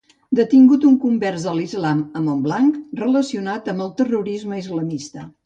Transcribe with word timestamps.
Detingut 0.37 0.85
un 0.91 0.95
convers 1.03 1.45
a 1.51 1.53
l'islam 1.57 2.01
a 2.21 2.23
Montblanc 2.29 2.81
relacionat 3.03 3.71
amb 3.75 3.87
el 3.87 3.93
terrorisme 4.01 4.61
islamista 4.65 5.29